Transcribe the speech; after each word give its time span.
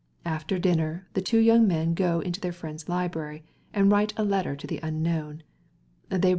After 0.25 0.57
dinner 0.57 1.07
the 1.13 1.21
two 1.21 1.37
young 1.37 1.67
men 1.67 1.93
go 1.93 2.21
into 2.21 2.41
their 2.41 2.51
host's 2.51 2.81
study, 2.91 3.43
and 3.71 3.91
write 3.91 4.15
a 4.17 4.23
letter 4.23 4.55
to 4.55 4.65
the 4.65 4.79
unknown 4.81 5.43
fair 6.09 6.17
one. 6.19 6.29